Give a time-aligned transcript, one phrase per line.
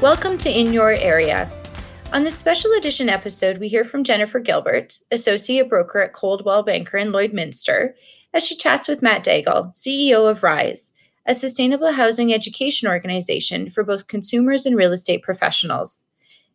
[0.00, 1.50] Welcome to In Your Area.
[2.14, 6.96] On this special edition episode, we hear from Jennifer Gilbert, Associate Broker at Coldwell Banker
[6.96, 7.92] in Lloydminster,
[8.32, 10.94] as she chats with Matt Daigle, CEO of Rise,
[11.26, 16.04] a sustainable housing education organization for both consumers and real estate professionals.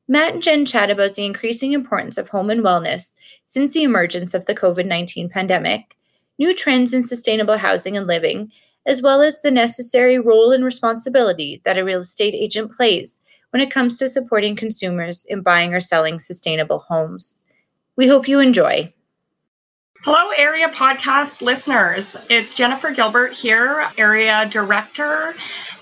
[0.08, 3.14] Matt and Jen chat about the increasing importance of home and wellness
[3.46, 5.96] since the emergence of the COVID 19 pandemic,
[6.40, 8.52] new trends in sustainable housing and living,
[8.88, 13.22] as well as the necessary role and responsibility that a real estate agent plays
[13.56, 17.38] when it comes to supporting consumers in buying or selling sustainable homes.
[17.96, 18.94] We hope you enjoy.
[20.04, 22.18] Hello, area podcast listeners.
[22.30, 25.34] It's Jennifer Gilbert here, area director,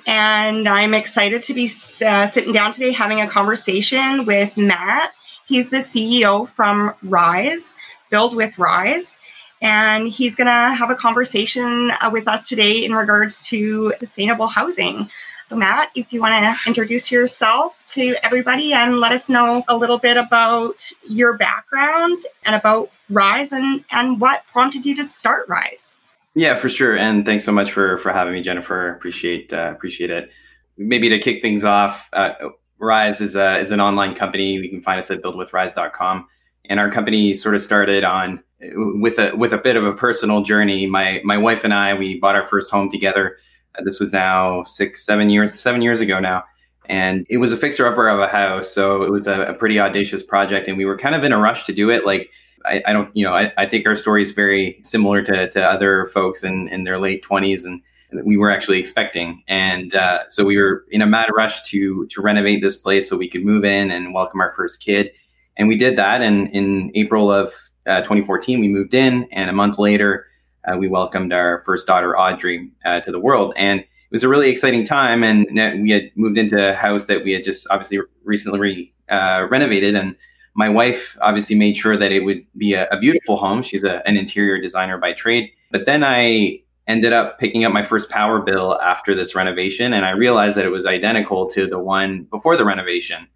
[0.06, 1.64] and I'm excited to be
[2.06, 5.12] uh, sitting down today having a conversation with Matt.
[5.48, 7.76] He's the CEO from Rise,
[8.12, 9.20] Build with Rise
[9.64, 14.48] and he's going to have a conversation uh, with us today in regards to sustainable
[14.48, 15.10] housing.
[15.50, 19.76] So, Matt, if you want to introduce yourself to everybody and let us know a
[19.76, 25.48] little bit about your background and about Rise and, and what prompted you to start
[25.48, 25.96] Rise.
[26.36, 26.98] Yeah, for sure.
[26.98, 28.90] And thanks so much for for having me, Jennifer.
[28.90, 30.32] Appreciate uh, appreciate it.
[30.78, 32.34] Maybe to kick things off, uh,
[32.80, 34.54] Rise is a, is an online company.
[34.54, 36.28] You can find us at buildwithrise.com.
[36.66, 40.42] And our company sort of started on with a with a bit of a personal
[40.42, 40.88] journey.
[40.88, 43.38] My my wife and I we bought our first home together.
[43.78, 46.44] Uh, this was now six seven years seven years ago now,
[46.88, 48.72] and it was a fixer upper of a house.
[48.72, 51.38] So it was a, a, pretty audacious project, and we were kind of in a
[51.38, 52.06] rush to do it.
[52.06, 52.32] Like
[52.66, 55.64] I, I don't you know I, I think our story is very similar to to
[55.64, 57.82] other folks in in their late twenties and.
[58.26, 62.22] We were actually expecting, and uh, so we were in a mad rush to to
[62.22, 65.10] renovate this place so we could move in and welcome our first kid
[65.58, 66.22] and we did that.
[66.22, 67.54] And in April of
[67.86, 70.28] uh, 2014, we moved in, and a month later,
[70.66, 73.54] uh, we welcomed our first daughter, Audrey, uh, to the world.
[73.56, 75.24] And it was a really exciting time.
[75.24, 75.48] And
[75.82, 79.96] we had moved into a house that we had just obviously recently re, uh, renovated.
[79.96, 80.16] And
[80.56, 83.62] my wife obviously made sure that it would be a, a beautiful home.
[83.62, 85.50] She's a, an interior designer by trade.
[85.72, 90.06] But then I ended up picking up my first power bill after this renovation, and
[90.06, 93.28] I realized that it was identical to the one before the renovation.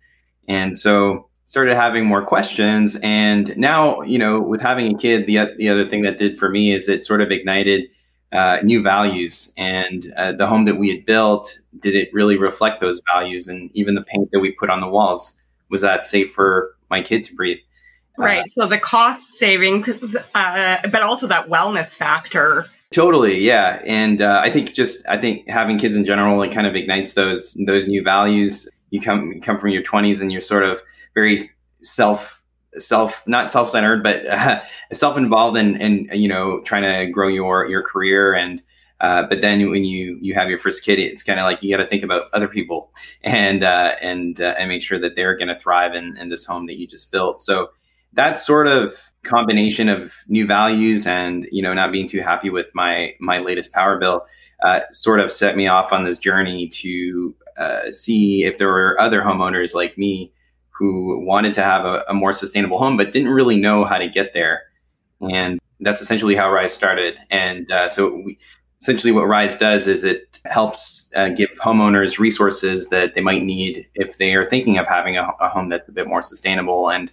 [0.47, 2.97] And so started having more questions.
[3.01, 6.49] And now you know with having a kid the, the other thing that did for
[6.49, 7.89] me is it sort of ignited
[8.33, 9.53] uh, new values.
[9.57, 13.47] And uh, the home that we had built did it really reflect those values?
[13.47, 17.01] And even the paint that we put on the walls was that safe for my
[17.01, 17.59] kid to breathe?
[18.17, 18.41] Right.
[18.41, 22.65] Uh, so the cost savings, uh, but also that wellness factor.
[22.91, 26.65] Totally, yeah, and uh, I think just I think having kids in general it kind
[26.65, 28.69] of ignites those those new values.
[28.91, 30.81] You come you come from your twenties and you're sort of
[31.17, 31.39] very
[31.81, 32.43] self
[32.77, 34.61] self not self-centered but uh,
[34.93, 38.33] self-involved in, in you know trying to grow your your career.
[38.33, 38.61] And
[39.01, 41.75] uh, but then when you you have your first kid it's kind of like you
[41.75, 42.91] got to think about other people
[43.23, 46.45] and uh, and uh, and make sure that they're going to thrive in, in this
[46.45, 47.41] home that you just built.
[47.41, 47.69] So
[48.13, 52.69] that sort of combination of new values and you know not being too happy with
[52.73, 54.25] my my latest power bill
[54.63, 58.99] uh, sort of set me off on this journey to uh, see if there were
[58.99, 60.31] other homeowners like me
[60.77, 64.07] who wanted to have a, a, more sustainable home but didn't really know how to
[64.07, 64.63] get there.
[65.21, 67.17] And that's essentially how Rise started.
[67.31, 68.37] And uh, so we,
[68.81, 73.87] essentially what Rise does is it helps uh, give homeowners resources that they might need
[73.95, 76.89] if they are thinking of having a, a home that's a bit more sustainable.
[76.89, 77.11] And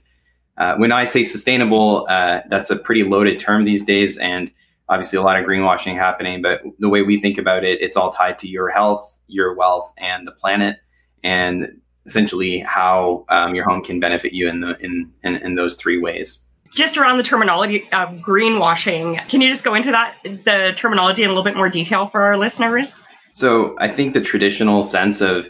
[0.58, 4.18] uh, when I say sustainable, uh, that's a pretty loaded term these days.
[4.18, 4.52] And
[4.88, 8.10] obviously a lot of greenwashing happening, but the way we think about it, it's all
[8.10, 10.76] tied to your health, your wealth, and the planet.
[11.22, 15.76] And essentially how um, your home can benefit you in the in, in, in those
[15.76, 16.40] three ways.
[16.72, 21.30] Just around the terminology of greenwashing can you just go into that the terminology in
[21.30, 23.00] a little bit more detail for our listeners?
[23.32, 25.48] So i think the traditional sense of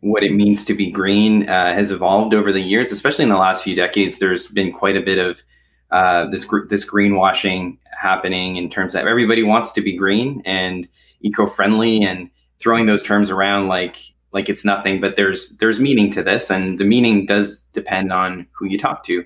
[0.00, 3.36] what it means to be green uh, has evolved over the years especially in the
[3.36, 4.18] last few decades.
[4.18, 5.42] There's been quite a bit of
[5.90, 10.88] uh, this this greenwashing happening in terms of everybody wants to be green and
[11.20, 13.96] eco-friendly and throwing those terms around like
[14.32, 18.46] like it's nothing, but there's there's meaning to this, and the meaning does depend on
[18.52, 19.24] who you talk to,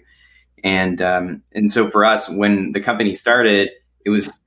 [0.62, 3.70] and um, and so for us, when the company started,
[4.04, 4.40] it was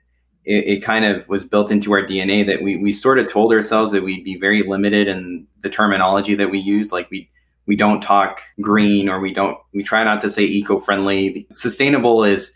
[0.45, 3.51] it, it, kind of was built into our DNA that we we sort of told
[3.51, 7.29] ourselves that we'd be very limited in the terminology that we use, like we
[7.65, 11.47] we don't talk green or we don't we try not to say eco-friendly.
[11.53, 12.53] Sustainable is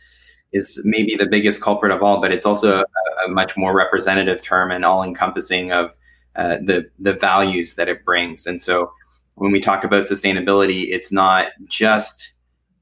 [0.52, 2.86] is maybe the biggest culprit of all, but it's also a,
[3.26, 5.96] a much more representative term and all encompassing of
[6.36, 8.46] uh, the the values that it brings.
[8.46, 8.92] And so
[9.36, 12.34] when we talk about sustainability, it's not just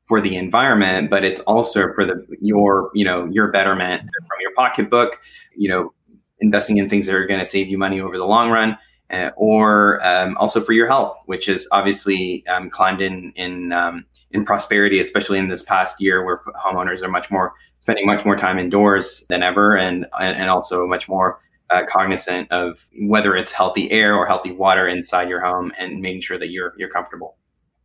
[0.08, 4.54] for the environment, but it's also for the your you know your betterment from your
[4.56, 5.20] pocketbook.
[5.56, 5.94] You know,
[6.40, 8.78] investing in things that are going to save you money over the long run,
[9.12, 14.06] uh, or um, also for your health, which has obviously um, climbed in in um,
[14.32, 18.36] in prosperity, especially in this past year, where homeowners are much more spending much more
[18.36, 23.92] time indoors than ever, and and also much more uh, cognizant of whether it's healthy
[23.92, 27.38] air or healthy water inside your home, and making sure that you're you're comfortable.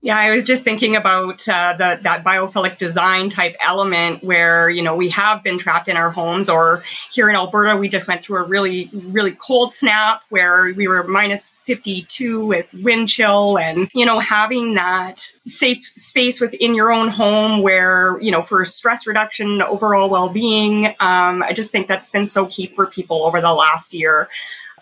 [0.04, 4.82] Yeah, I was just thinking about uh, the, that biophilic design type element where, you
[4.82, 6.82] know, we have been trapped in our homes, or
[7.12, 11.04] here in Alberta, we just went through a really, really cold snap where we were
[11.04, 17.06] minus 52 with wind chill and, you know, having that safe space within your own
[17.06, 20.86] home where, you know, for stress reduction, overall well being.
[20.98, 24.28] Um, I just think that's been so key for people over the last year.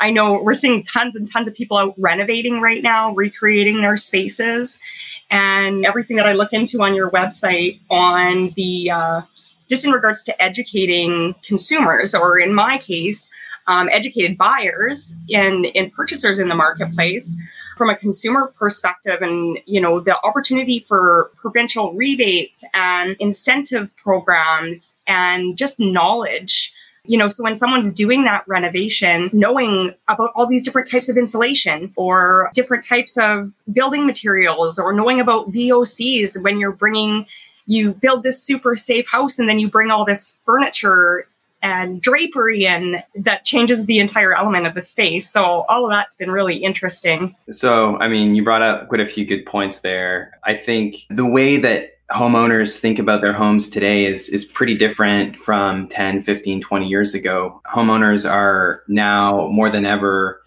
[0.00, 3.98] I know we're seeing tons and tons of people out renovating right now, recreating their
[3.98, 4.80] spaces
[5.30, 9.20] and everything that I look into on your website on the uh,
[9.68, 13.30] just in regards to educating consumers, or in my case,
[13.66, 17.36] um, educated buyers and, and purchasers in the marketplace
[17.76, 24.96] from a consumer perspective and you know the opportunity for provincial rebates and incentive programs
[25.06, 26.74] and just knowledge
[27.04, 31.16] you know, so when someone's doing that renovation, knowing about all these different types of
[31.16, 37.26] insulation or different types of building materials or knowing about VOCs when you're bringing,
[37.66, 41.26] you build this super safe house and then you bring all this furniture
[41.62, 45.28] and drapery and that changes the entire element of the space.
[45.28, 47.36] So all of that's been really interesting.
[47.50, 50.38] So, I mean, you brought up quite a few good points there.
[50.44, 55.36] I think the way that homeowners think about their homes today is is pretty different
[55.36, 57.60] from 10 15 20 years ago.
[57.72, 60.42] Homeowners are now more than ever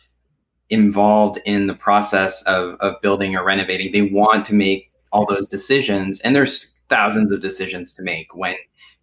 [0.69, 3.91] involved in the process of, of building or renovating.
[3.91, 8.55] They want to make all those decisions and there's thousands of decisions to make when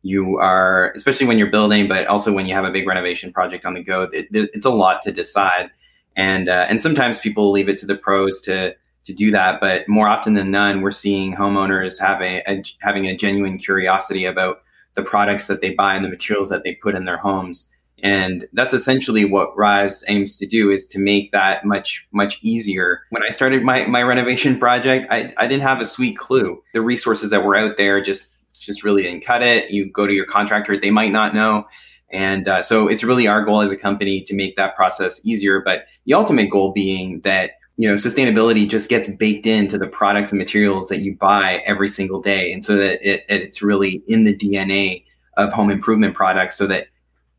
[0.02, 3.64] you are especially when you're building but also when you have a big renovation project
[3.64, 5.70] on the go it, it's a lot to decide.
[6.16, 8.74] And uh, and sometimes people leave it to the pros to
[9.04, 9.60] to do that.
[9.60, 14.62] But more often than none, we're seeing homeowners having a, having a genuine curiosity about
[14.94, 17.70] the products that they buy and the materials that they put in their homes.
[18.02, 23.02] And that's essentially what Rise aims to do is to make that much, much easier.
[23.10, 26.62] When I started my, my renovation project, I, I didn't have a sweet clue.
[26.72, 29.70] The resources that were out there just, just really didn't cut it.
[29.70, 31.66] You go to your contractor, they might not know.
[32.10, 35.60] And uh, so it's really our goal as a company to make that process easier.
[35.60, 40.30] But the ultimate goal being that you know sustainability just gets baked into the products
[40.32, 42.52] and materials that you buy every single day.
[42.52, 45.04] And so that it, it's really in the dna
[45.36, 46.88] of home improvement products so that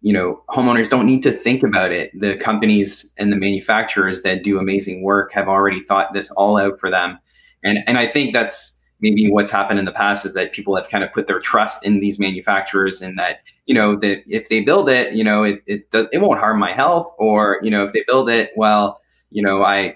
[0.01, 2.11] you know homeowners don't need to think about it.
[2.19, 6.79] The companies and the manufacturers that do amazing work have already thought this all out
[6.79, 7.19] for them.
[7.63, 10.87] And and i think that's maybe what's happened in the past is that people have
[10.89, 14.61] kind of put their trust in these manufacturers and that you know that if they
[14.61, 17.93] build it you know it it, it won't harm my health or you know if
[17.93, 19.01] they build it well
[19.31, 19.95] you know i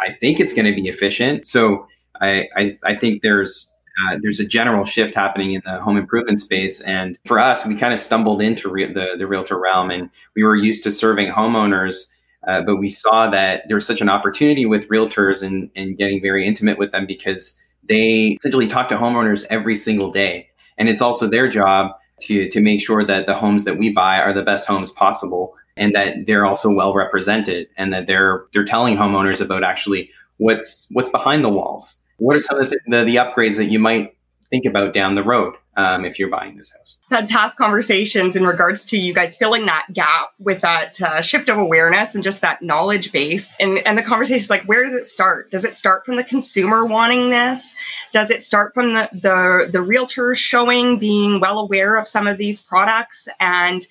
[0.00, 1.46] I think it's going to be efficient.
[1.46, 1.86] So
[2.20, 3.74] I, I, I think there's
[4.06, 7.74] uh, there's a general shift happening in the home improvement space, and for us, we
[7.74, 11.32] kind of stumbled into re- the the realtor realm, and we were used to serving
[11.32, 12.06] homeowners.
[12.46, 16.46] Uh, but we saw that there's such an opportunity with realtors and, and getting very
[16.46, 20.48] intimate with them because they essentially talk to homeowners every single day.
[20.78, 24.18] And it's also their job to, to make sure that the homes that we buy
[24.18, 28.64] are the best homes possible and that they're also well represented and that they're they're
[28.64, 32.02] telling homeowners about actually what's what's behind the walls.
[32.18, 34.16] What are some of the, the, the upgrades that you might
[34.50, 36.98] think about down the road um, if you're buying this house.
[37.10, 41.22] I've Had past conversations in regards to you guys filling that gap with that uh,
[41.22, 43.56] shift of awareness and just that knowledge base.
[43.60, 45.50] And and the conversation is like, where does it start?
[45.50, 47.76] Does it start from the consumer wanting this?
[48.12, 52.38] Does it start from the the the realtors showing being well aware of some of
[52.38, 53.86] these products and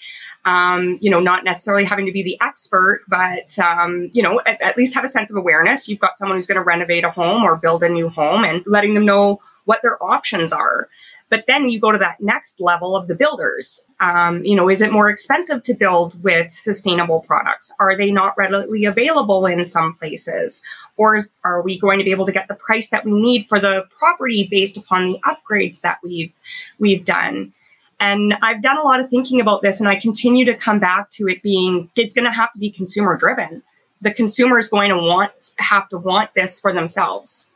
[0.48, 4.62] um, you know, not necessarily having to be the expert, but, um, you know, at,
[4.62, 5.89] at, least have a sense of awareness.
[5.89, 8.63] You've got someone who's going to renovate a home or build a new home and
[8.66, 10.88] letting them know what their options are.
[11.30, 13.86] But then you go to that next level of the builders.
[14.00, 17.74] Um, you know, is it more expensive to build with sustainable products?
[17.77, 20.63] Are they not readily available in some places?
[20.96, 23.50] Or is, are we going to be able to get the price that we need
[23.50, 26.32] for the property based upon the upgrades that we've
[26.80, 27.51] we've done?
[28.00, 31.10] And I've done a lot of thinking about this, and I continue to come back
[31.12, 33.63] to it being it's going to have to be consumer driven.
[34.01, 37.48] The consumer is going to want have to want this for themselves.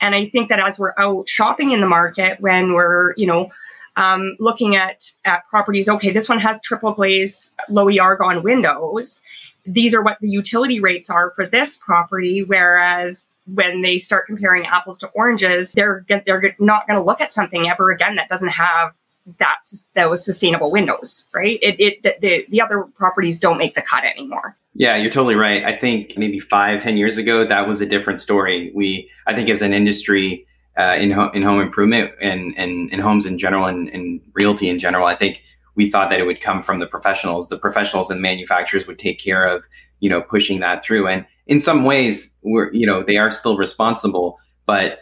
[0.00, 3.50] And I think that as we're out shopping in the market, when we're you know
[3.96, 9.22] um, looking at at properties, okay, this one has triple glaze, low argon windows.
[9.64, 14.66] These are what the utility rates are for this property, whereas when they start comparing
[14.66, 18.50] apples to oranges, they're they're not going to look at something ever again that doesn't
[18.50, 18.92] have
[19.38, 21.58] that's that was sustainable windows, right?
[21.62, 24.56] It, it the, the other properties don't make the cut anymore.
[24.74, 25.64] Yeah, you're totally right.
[25.64, 28.72] I think maybe five, ten years ago, that was a different story.
[28.74, 30.46] We, I think, as an industry
[30.78, 34.68] uh, in ho- in home improvement and and in homes in general and, and realty
[34.68, 35.42] in general, I think
[35.74, 37.48] we thought that it would come from the professionals.
[37.48, 39.62] The professionals and manufacturers would take care of
[40.00, 41.06] you know pushing that through.
[41.06, 45.00] And in some ways, we're you know they are still responsible, but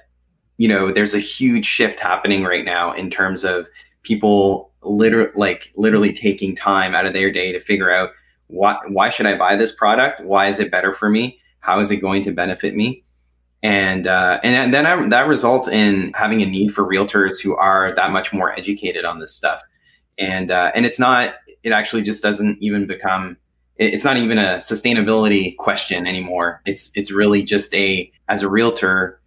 [0.58, 3.68] you know there's a huge shift happening right now in terms of
[4.02, 8.10] people literally like literally taking time out of their day to figure out
[8.46, 10.22] why why should I buy this product?
[10.22, 11.38] Why is it better for me?
[11.60, 13.04] How is it going to benefit me?
[13.62, 17.94] And uh, and then I, that results in having a need for realtors who are
[17.94, 19.62] that much more educated on this stuff.
[20.18, 21.34] And uh, and it's not.
[21.62, 23.36] It actually just doesn't even become.
[23.76, 26.62] It's not even a sustainability question anymore.
[26.64, 29.19] It's it's really just a as a realtor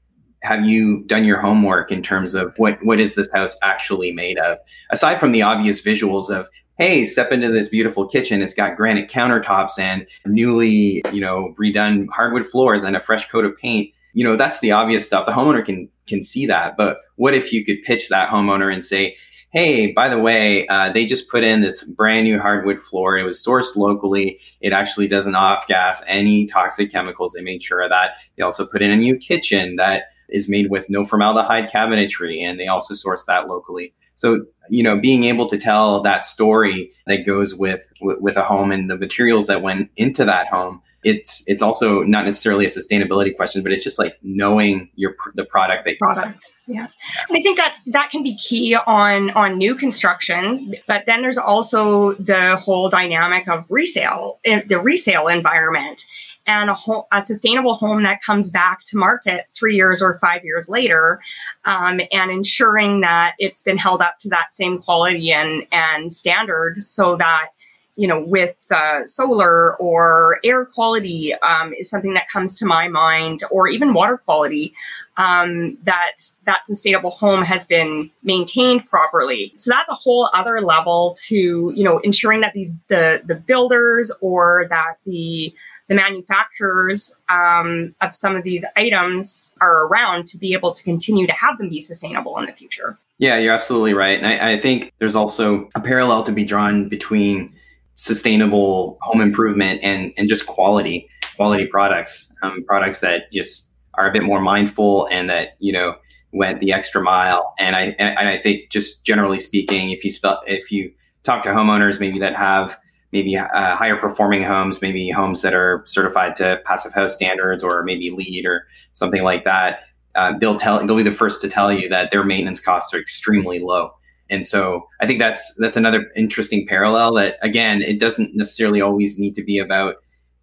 [0.44, 4.38] have you done your homework in terms of what what is this house actually made
[4.38, 4.58] of
[4.92, 6.48] aside from the obvious visuals of
[6.78, 8.42] hey, step into this beautiful kitchen.
[8.42, 13.46] It's got granite countertops and newly, you know, redone hardwood floors and a fresh coat
[13.46, 13.94] of paint.
[14.14, 15.26] You know, that's the obvious stuff.
[15.26, 16.76] The homeowner can can see that.
[16.78, 19.16] But what if you could pitch that homeowner and say,
[19.52, 23.18] hey, by the way, uh, they just put in this brand new hardwood floor.
[23.18, 24.40] It was sourced locally.
[24.62, 27.34] It actually doesn't off gas any toxic chemicals.
[27.34, 28.16] They made sure of that.
[28.36, 32.60] They also put in a new kitchen that is made with no formaldehyde cabinetry, and
[32.60, 33.94] they also source that locally.
[34.16, 38.72] So, you know, being able to tell that story that goes with with a home
[38.72, 43.36] and the materials that went into that home, it's it's also not necessarily a sustainability
[43.36, 46.52] question, but it's just like knowing your the product that product.
[46.68, 46.88] Yeah,
[47.30, 50.74] and I think that's that can be key on on new construction.
[50.88, 56.06] But then there's also the whole dynamic of resale, eh, the resale environment
[56.46, 60.44] and a, ho- a sustainable home that comes back to market three years or five
[60.44, 61.22] years later,
[61.66, 66.78] um, and ensuring that it's been held up to that same quality and, and standard
[66.78, 67.50] so that
[67.96, 72.88] you know, with uh, solar or air quality um, is something that comes to my
[72.88, 74.74] mind, or even water quality,
[75.18, 76.14] um, that
[76.46, 79.52] that sustainable home has been maintained properly.
[79.56, 81.36] So that's a whole other level to
[81.76, 85.54] you know ensuring that these the the builders or that the
[85.90, 91.28] the manufacturers um, of some of these items are around to be able to continue
[91.28, 92.98] to have them be sustainable in the future.
[93.18, 94.18] Yeah, you're absolutely right.
[94.18, 97.54] And I, I think there's also a parallel to be drawn between
[97.96, 104.12] sustainable home improvement and, and just quality, quality products, um, products that just are a
[104.12, 105.96] bit more mindful and that, you know,
[106.32, 107.54] went the extra mile.
[107.60, 111.50] And I, and I think just generally speaking, if you spell, if you talk to
[111.50, 112.78] homeowners maybe that have
[113.14, 117.84] maybe uh, higher performing homes, maybe homes that are certified to passive house standards or
[117.84, 119.82] maybe LEED or something like that,
[120.16, 123.00] uh, they'll tell they'll be the first to tell you that their maintenance costs are
[123.00, 123.92] extremely low.
[124.30, 129.20] And so I think that's that's another interesting parallel that again, it doesn't necessarily always
[129.20, 129.96] need to be about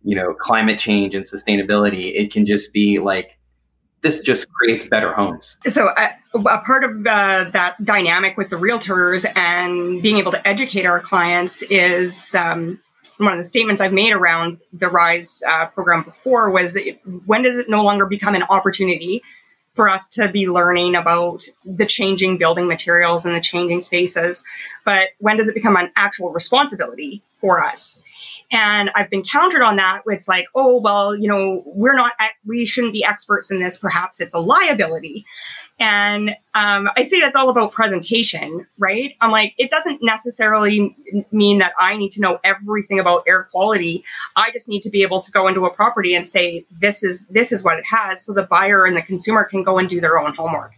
[0.03, 2.13] you know climate change and sustainability.
[2.15, 3.39] It can just be like
[4.03, 5.59] this just creates better homes.
[5.67, 10.49] So, uh, a part of uh, that dynamic with the realtors and being able to
[10.49, 12.81] educate our clients is um,
[13.19, 16.79] one of the statements I've made around the Rise uh, program before was
[17.27, 19.23] when does it no longer become an opportunity
[19.75, 24.45] for us to be learning about the changing building materials and the changing spaces,
[24.85, 28.03] but when does it become an actual responsibility for us?
[28.53, 32.13] And I've been countered on that with like, oh, well, you know, we're not,
[32.45, 33.79] we shouldn't be experts in this.
[33.79, 35.25] Perhaps it's a liability.
[35.81, 39.15] And um, I say that's all about presentation, right?
[39.21, 40.95] I'm like, it doesn't necessarily
[41.33, 44.05] mean that I need to know everything about air quality.
[44.37, 47.29] I just need to be able to go into a property and say, this is
[47.29, 50.03] this is what it has, so the buyer and the consumer can go and do
[50.03, 50.73] their own homework.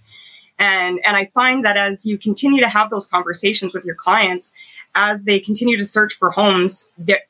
[0.57, 4.53] And and I find that as you continue to have those conversations with your clients,
[4.95, 7.23] as they continue to search for homes, that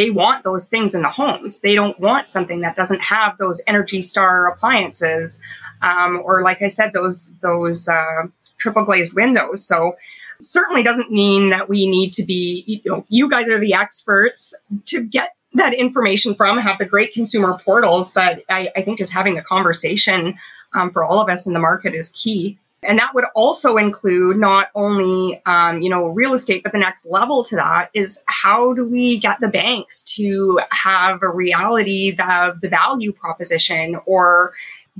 [0.00, 1.60] they want those things in the homes.
[1.60, 5.42] They don't want something that doesn't have those Energy Star appliances,
[5.82, 8.22] um, or like I said, those those uh,
[8.56, 9.62] triple glazed windows.
[9.66, 9.96] So
[10.40, 12.64] certainly doesn't mean that we need to be.
[12.66, 14.54] You know, you guys are the experts
[14.86, 16.56] to get that information from.
[16.56, 20.38] Have the great consumer portals, but I, I think just having a conversation
[20.72, 22.58] um, for all of us in the market is key.
[22.82, 27.06] And that would also include not only, um, you know, real estate, but the next
[27.06, 32.60] level to that is how do we get the banks to have a reality of
[32.62, 34.54] the value proposition or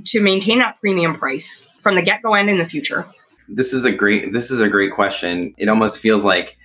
[0.05, 3.05] to maintain that premium price from the get go and in the future?
[3.49, 5.55] This is a great, this is a great question.
[5.57, 6.57] It almost feels like,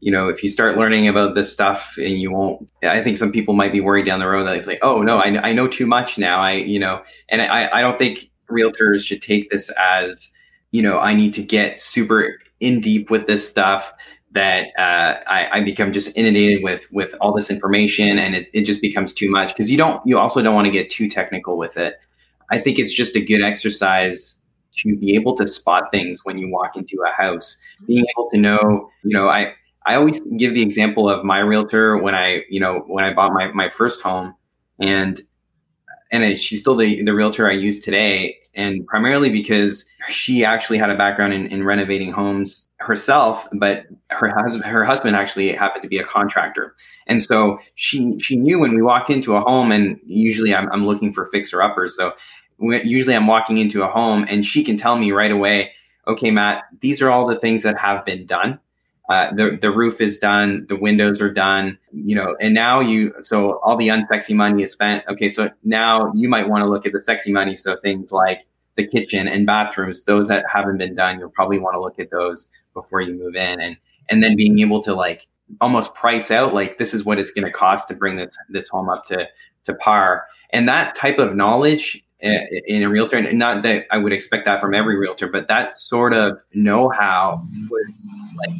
[0.00, 3.30] you know, if you start learning about this stuff and you won't, I think some
[3.30, 5.68] people might be worried down the road that it's like, oh no, I, I know
[5.68, 6.40] too much now.
[6.40, 10.32] I, you know, and I, I don't think realtors should take this as,
[10.72, 13.92] you know, I need to get super in deep with this stuff
[14.32, 18.62] that uh, I, I, become just inundated with with all this information and it, it
[18.62, 19.48] just becomes too much.
[19.48, 22.00] Because you don't you also don't want to get too technical with it.
[22.50, 24.38] I think it's just a good exercise
[24.78, 27.58] to be able to spot things when you walk into a house.
[27.86, 29.52] Being able to know you know i
[29.86, 33.32] i always give the example of my realtor when i you know when i bought
[33.32, 34.34] my, my first home
[34.78, 35.20] and
[36.10, 40.90] and she's still the, the realtor i use today and primarily because she actually had
[40.90, 45.88] a background in, in renovating homes herself, but her husband her husband actually happened to
[45.88, 46.74] be a contractor,
[47.06, 50.86] and so she she knew when we walked into a home, and usually I'm, I'm
[50.86, 52.14] looking for fixer uppers, so
[52.58, 55.72] usually I'm walking into a home, and she can tell me right away,
[56.06, 58.58] okay, Matt, these are all the things that have been done.
[59.08, 63.12] Uh, the the roof is done, the windows are done, you know, and now you
[63.20, 65.04] so all the unsexy money is spent.
[65.08, 68.46] Okay, so now you might want to look at the sexy money, so things like
[68.76, 72.10] the kitchen and bathrooms, those that haven't been done, you'll probably want to look at
[72.10, 73.76] those before you move in, and
[74.08, 75.26] and then being able to like
[75.60, 78.68] almost price out like this is what it's going to cost to bring this this
[78.68, 79.28] home up to
[79.64, 84.12] to par, and that type of knowledge in a realtor and not that i would
[84.12, 88.06] expect that from every realtor but that sort of know-how was
[88.38, 88.56] like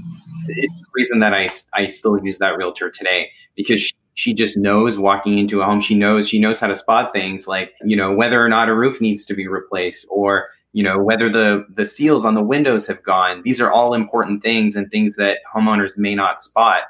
[0.49, 4.57] it's the reason that I, I still use that realtor today because she, she just
[4.57, 7.97] knows walking into a home she knows she knows how to spot things like you
[7.97, 11.64] know whether or not a roof needs to be replaced or you know whether the
[11.71, 13.42] the seals on the windows have gone.
[13.45, 16.81] These are all important things and things that homeowners may not spot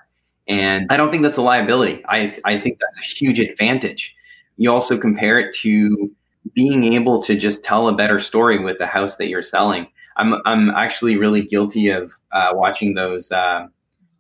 [0.49, 2.03] and i don't think that's a liability.
[2.09, 4.15] I i think that's a huge advantage.
[4.57, 6.11] You also compare it to
[6.55, 10.35] being able to just tell a better story with the house that you're selling I'm
[10.45, 13.67] I'm actually really guilty of uh, watching those uh,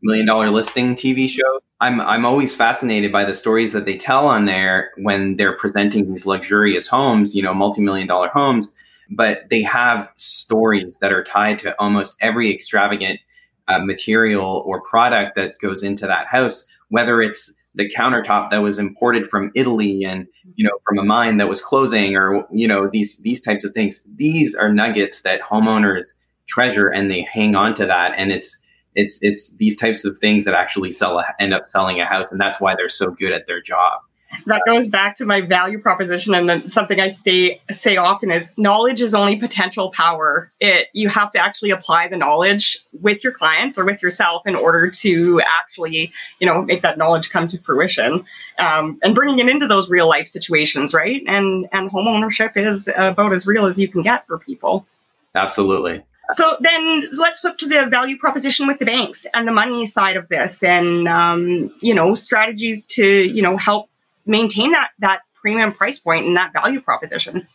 [0.02, 1.60] million dollar listing TV shows.
[1.80, 6.08] I'm I'm always fascinated by the stories that they tell on there when they're presenting
[6.08, 8.74] these luxurious homes, you know, multi million dollar homes.
[9.10, 13.20] But they have stories that are tied to almost every extravagant
[13.68, 18.78] uh, material or product that goes into that house, whether it's the countertop that was
[18.78, 22.88] imported from Italy and you know from a mine that was closing or you know
[22.92, 24.06] these these types of things.
[24.16, 26.06] These are nuggets that homeowners
[26.46, 28.12] treasure and they hang on to that.
[28.16, 28.60] And it's
[28.94, 32.30] it's it's these types of things that actually sell end up selling a house.
[32.30, 34.00] And that's why they're so good at their job
[34.46, 38.50] that goes back to my value proposition and then something i stay say often is
[38.56, 40.50] knowledge is only potential power.
[40.60, 44.54] It you have to actually apply the knowledge with your clients or with yourself in
[44.54, 48.24] order to actually you know make that knowledge come to fruition.
[48.58, 51.22] Um, and bringing it into those real life situations right?
[51.26, 54.86] And and home ownership is about as real as you can get for people.
[55.34, 56.02] Absolutely.
[56.30, 60.16] So then let's flip to the value proposition with the banks and the money side
[60.16, 63.88] of this and um, you know strategies to you know help
[64.26, 67.46] maintain that that premium price point and that value proposition.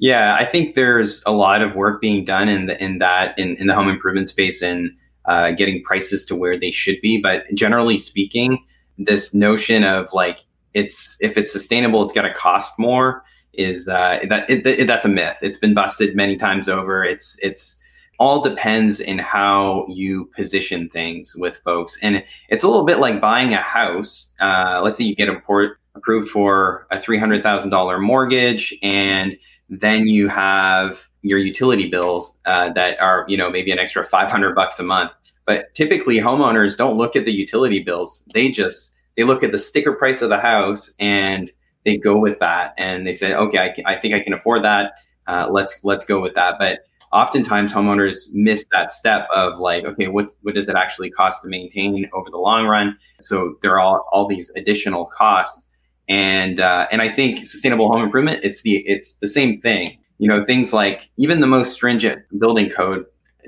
[0.00, 3.56] Yeah, I think there's a lot of work being done in the, in that in,
[3.56, 4.90] in the home improvement space and
[5.24, 7.20] uh, getting prices to where they should be.
[7.20, 8.64] But generally speaking,
[8.96, 14.20] this notion of like it's if it's sustainable, it's got to cost more is uh,
[14.28, 15.38] that it, it, that's a myth.
[15.42, 17.04] It's been busted many times over.
[17.04, 17.76] It's it's
[18.20, 23.20] all depends in how you position things with folks, and it's a little bit like
[23.20, 24.32] buying a house.
[24.40, 29.36] Uh, let's say you get a port approved for a $300,000 mortgage and
[29.68, 34.54] then you have your utility bills uh, that are, you know, maybe an extra 500
[34.54, 35.10] bucks a month.
[35.44, 38.24] But typically homeowners don't look at the utility bills.
[38.32, 41.50] They just, they look at the sticker price of the house and
[41.84, 42.74] they go with that.
[42.78, 44.92] And they say, okay, I, I think I can afford that.
[45.26, 46.56] Uh, let's, let's go with that.
[46.58, 46.80] But
[47.12, 51.48] oftentimes homeowners miss that step of like, okay, what, what does it actually cost to
[51.48, 52.96] maintain over the long run?
[53.20, 55.67] So there are all, all these additional costs
[56.08, 59.98] and uh, and I think sustainable home improvement it's the it's the same thing.
[60.18, 63.04] You know, things like even the most stringent building code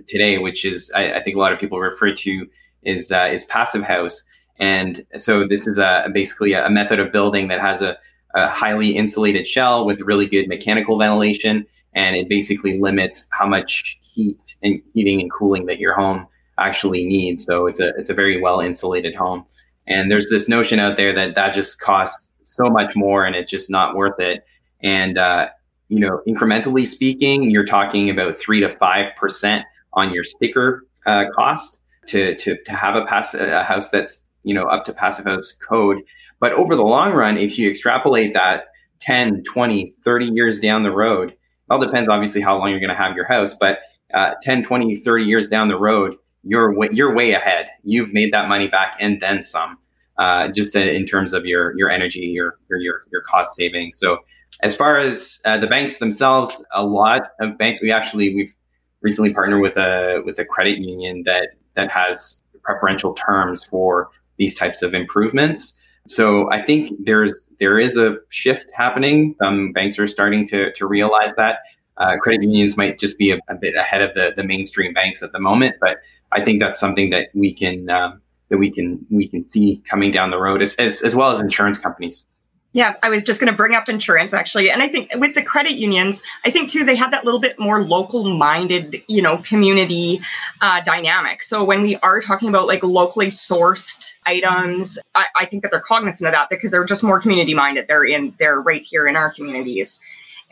[0.06, 2.46] today, which is I, I think a lot of people refer to
[2.82, 4.22] is uh, is passive house,
[4.58, 7.98] and so this is a basically a method of building that has a,
[8.34, 13.98] a highly insulated shell with really good mechanical ventilation, and it basically limits how much
[14.02, 16.26] heat and heating and cooling that your home
[16.58, 17.44] actually needs.
[17.44, 19.44] So it's a it's a very well insulated home.
[19.90, 23.50] And there's this notion out there that that just costs so much more and it's
[23.50, 24.44] just not worth it.
[24.82, 25.48] And, uh,
[25.88, 31.80] you know, incrementally speaking, you're talking about three to 5% on your sticker uh, cost
[32.06, 35.52] to, to, to have a, pass- a house that's, you know, up to passive house
[35.52, 35.98] code.
[36.38, 38.66] But over the long run, if you extrapolate that
[39.00, 41.34] 10, 20, 30 years down the road,
[41.68, 43.80] all depends obviously how long you're going to have your house, but
[44.14, 47.68] uh, 10, 20, 30 years down the road, you're you're way ahead.
[47.84, 49.78] You've made that money back and then some,
[50.20, 53.98] uh, just in terms of your your energy, your your your cost savings.
[53.98, 54.18] So
[54.62, 58.54] as far as uh, the banks themselves, a lot of banks we actually we've
[59.00, 64.54] recently partnered with a with a credit union that that has preferential terms for these
[64.54, 65.80] types of improvements.
[66.06, 69.34] So I think there's there is a shift happening.
[69.38, 71.60] Some banks are starting to to realize that.
[71.96, 75.22] Uh, credit unions might just be a, a, bit ahead of the the mainstream banks
[75.22, 75.98] at the moment, but
[76.32, 80.12] I think that's something that we can um, that we can we can see coming
[80.12, 82.26] down the road, as as, as well as insurance companies.
[82.72, 84.70] Yeah, I was just going to bring up insurance actually.
[84.70, 87.58] And I think with the credit unions, I think too, they have that little bit
[87.58, 90.20] more local minded, you know, community
[90.60, 91.42] uh, dynamic.
[91.42, 95.80] So when we are talking about like locally sourced items, I, I think that they're
[95.80, 97.86] cognizant of that because they're just more community minded.
[97.88, 99.98] They're in, they're right here in our communities.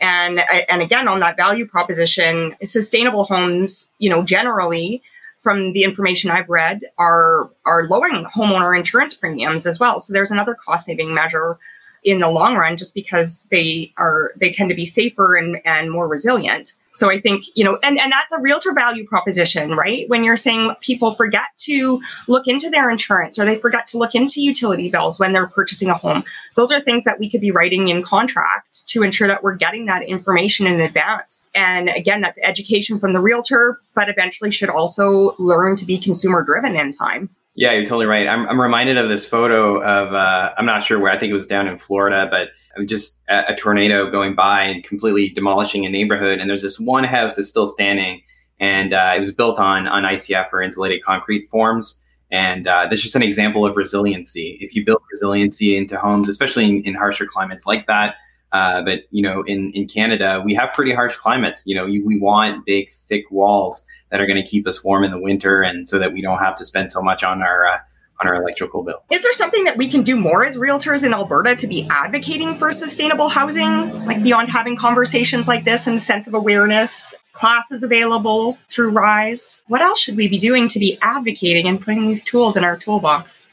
[0.01, 5.03] And, and again, on that value proposition, sustainable homes, you know, generally,
[5.49, 9.99] from the information I've read, are are lowering homeowner insurance premiums as well.
[9.99, 11.57] So there's another cost saving measure
[12.03, 15.89] in the long run just because they are they tend to be safer and, and
[15.89, 20.07] more resilient so i think you know and, and that's a realtor value proposition right?
[20.09, 24.15] When you're saying people forget to look into their insurance or they forget to look
[24.15, 26.23] into utility bills when they're purchasing a home.
[26.55, 29.85] Those are things that we could be writing in contract to ensure that we're getting
[29.85, 31.45] that information in advance.
[31.55, 36.43] And again that's education from the realtor but eventually should also learn to be consumer
[36.43, 37.29] driven in time.
[37.55, 38.27] Yeah, you're totally right.
[38.27, 41.33] I'm, I'm reminded of this photo of, uh, I'm not sure where, I think it
[41.33, 42.49] was down in Florida, but
[42.85, 46.39] just a, a, tornado going by and completely demolishing a neighborhood.
[46.39, 48.21] And there's this one house that's still standing.
[48.59, 51.99] And uh, it was built on, on ICF or insulated concrete forms.
[52.31, 54.57] And uh, that's just an example of resiliency.
[54.61, 58.15] If you build resiliency into homes, especially in, in harsher climates like that,
[58.51, 61.63] uh, but you know, in, in Canada, we have pretty harsh climates.
[61.65, 65.03] You know, you, we want big, thick walls that are going to keep us warm
[65.03, 67.67] in the winter, and so that we don't have to spend so much on our
[67.67, 67.77] uh,
[68.19, 69.01] on our electrical bill.
[69.11, 72.55] Is there something that we can do more as realtors in Alberta to be advocating
[72.55, 77.15] for sustainable housing, like beyond having conversations like this and a sense of awareness?
[77.31, 79.61] Classes available through Rise.
[79.67, 82.75] What else should we be doing to be advocating and putting these tools in our
[82.75, 83.45] toolbox?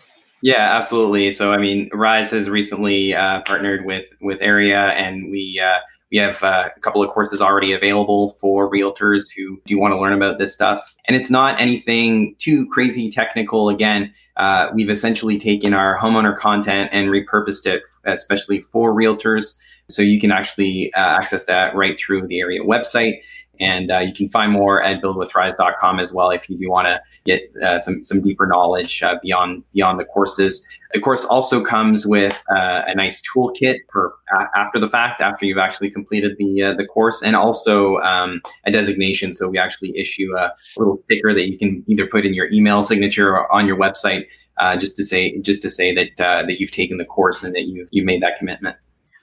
[0.42, 1.30] Yeah, absolutely.
[1.30, 5.78] So, I mean, Rise has recently uh, partnered with with Area, and we uh,
[6.10, 10.00] we have uh, a couple of courses already available for realtors who do want to
[10.00, 10.94] learn about this stuff.
[11.06, 13.68] And it's not anything too crazy technical.
[13.68, 19.56] Again, uh, we've essentially taken our homeowner content and repurposed it, especially for realtors.
[19.88, 23.20] So you can actually uh, access that right through the area website.
[23.58, 27.00] And uh, you can find more at buildwithrise.com as well if you do want to
[27.26, 30.64] get uh, some some deeper knowledge uh, beyond beyond the courses.
[30.92, 34.14] The course also comes with uh, a nice toolkit for
[34.54, 38.70] after the fact, after you've actually completed the uh, the course, and also um, a
[38.70, 39.32] designation.
[39.32, 42.82] So we actually issue a little sticker that you can either put in your email
[42.82, 44.26] signature or on your website.
[44.58, 47.64] Uh, just to say, just to say that that you've taken the course and that
[47.64, 48.76] you've you've made that commitment.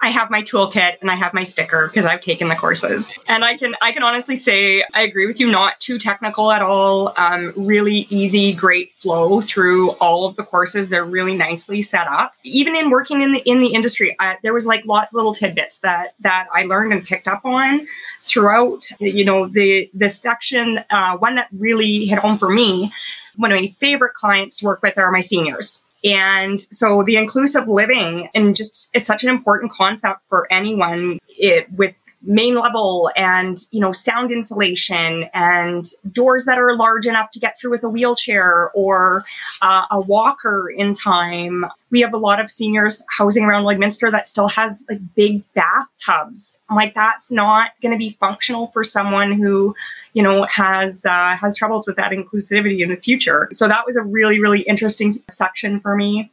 [0.04, 3.14] I have my toolkit and I have my sticker because I've taken the courses.
[3.30, 5.50] And I can I can honestly say I agree with you.
[5.50, 7.14] Not too technical at all.
[7.16, 10.90] Um, really easy, great flow through all of the courses.
[10.90, 12.34] They're really nicely set up.
[12.44, 15.34] Even in working in the in the industry, I, there was like lots of little
[15.34, 17.88] tidbits that that I learned and picked up on
[18.22, 18.84] throughout.
[19.00, 22.92] You know the the section uh, one that really hit home for me.
[23.38, 27.68] One of my favorite clients to work with are my seniors and so the inclusive
[27.68, 33.68] living and just is such an important concept for anyone it, with main level and
[33.72, 37.90] you know sound insulation and doors that are large enough to get through with a
[37.90, 39.24] wheelchair or
[39.62, 41.66] uh, a walker in time.
[41.92, 46.60] We have a lot of seniors housing around Lloydminster that still has like big bathtubs.
[46.70, 49.76] I'm like that's not going to be functional for someone who
[50.14, 53.50] you know has uh, has troubles with that inclusivity in the future.
[53.52, 56.32] So that was a really really interesting section for me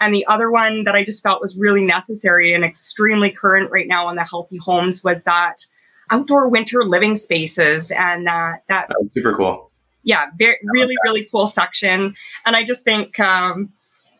[0.00, 3.86] and the other one that I just felt was really necessary and extremely current right
[3.86, 5.64] now on the healthy homes was that
[6.10, 9.70] outdoor winter living spaces and that that oh, super cool.
[10.02, 12.14] Yeah, very, really really cool section.
[12.44, 13.72] And I just think um,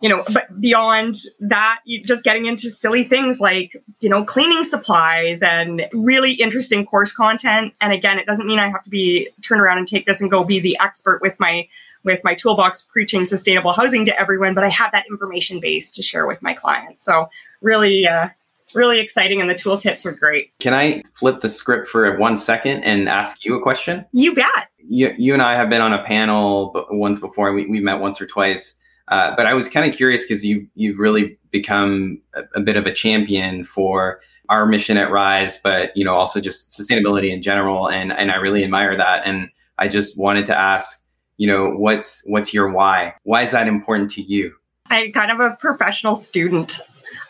[0.04, 4.62] you know, but beyond that, you just getting into silly things like, you know, cleaning
[4.64, 7.72] supplies and really interesting course content.
[7.80, 10.30] And again, it doesn't mean I have to be turn around and take this and
[10.30, 11.68] go be the expert with my
[12.04, 16.02] with my toolbox preaching sustainable housing to everyone, but I have that information base to
[16.02, 17.02] share with my clients.
[17.02, 17.28] So
[17.60, 18.28] really, uh,
[18.62, 20.50] it's really exciting, and the toolkits are great.
[20.58, 24.06] Can I flip the script for one second and ask you a question?
[24.12, 24.68] You bet.
[24.78, 27.52] You, you and I have been on a panel once before.
[27.52, 28.76] We, we've met once or twice.
[29.08, 32.76] Uh, but I was kind of curious because you you've really become a, a, bit
[32.76, 37.42] of a champion for our mission at Rise, but you know also just sustainability in
[37.42, 39.26] general, and and I really admire that.
[39.26, 41.03] And I just wanted to ask,
[41.36, 44.54] you know what's what's your why why is that important to you
[44.90, 46.80] i'm kind of a professional student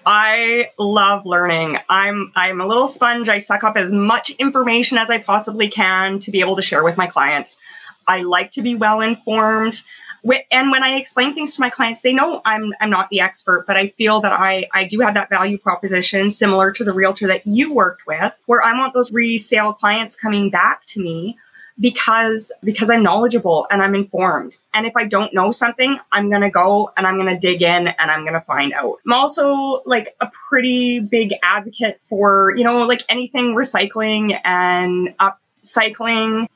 [0.06, 1.78] I love learning.
[1.88, 3.28] I'm I'm a little sponge.
[3.28, 6.84] I suck up as much information as I possibly can to be able to share
[6.84, 7.56] with my clients.
[8.06, 9.82] I like to be well informed.
[10.50, 13.64] And when I explain things to my clients, they know I'm I'm not the expert,
[13.66, 17.28] but I feel that I I do have that value proposition similar to the realtor
[17.28, 21.38] that you worked with, where I want those resale clients coming back to me
[21.80, 24.56] because because I'm knowledgeable and I'm informed.
[24.72, 27.62] And if I don't know something, I'm going to go and I'm going to dig
[27.62, 28.98] in and I'm going to find out.
[29.04, 36.46] I'm also like a pretty big advocate for, you know, like anything recycling and upcycling.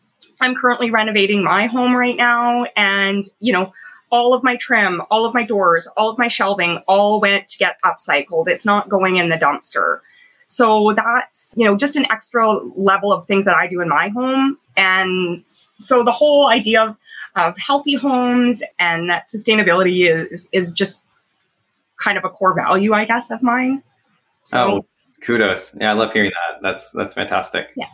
[0.40, 3.72] I'm currently renovating my home right now and, you know,
[4.10, 7.58] all of my trim, all of my doors, all of my shelving all went to
[7.58, 8.48] get upcycled.
[8.48, 10.00] It's not going in the dumpster.
[10.46, 14.08] So that's, you know, just an extra level of things that I do in my
[14.08, 14.56] home.
[14.78, 16.96] And so the whole idea of,
[17.36, 21.04] of healthy homes and that sustainability is, is just
[22.02, 23.82] kind of a core value, I guess, of mine.
[24.44, 24.86] So, oh,
[25.20, 25.76] kudos.
[25.78, 26.62] Yeah, I love hearing that.
[26.62, 27.70] That's, that's fantastic.
[27.76, 27.88] Yeah.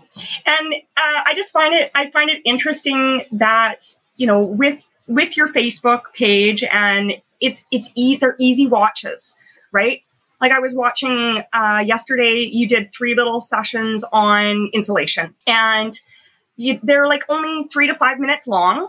[0.44, 3.82] And uh, I just find it, I find it interesting that,
[4.16, 9.36] you know, with, with your Facebook page and it's, it's e- they're easy watches,
[9.72, 10.02] right?
[10.40, 15.98] Like I was watching uh, yesterday, you did three little sessions on insulation, and
[16.56, 18.88] you, they're like only three to five minutes long.